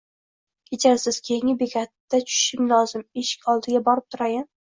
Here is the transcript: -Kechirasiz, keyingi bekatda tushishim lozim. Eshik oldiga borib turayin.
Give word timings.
-Kechirasiz, 0.67 1.19
keyingi 1.27 1.53
bekatda 1.59 2.21
tushishim 2.29 2.65
lozim. 2.73 3.05
Eshik 3.25 3.45
oldiga 3.55 3.83
borib 3.91 4.09
turayin. 4.17 4.49